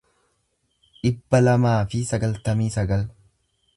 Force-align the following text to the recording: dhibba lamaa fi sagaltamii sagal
dhibba 1.01 1.41
lamaa 1.43 1.75
fi 1.91 2.01
sagaltamii 2.13 2.71
sagal 2.79 3.05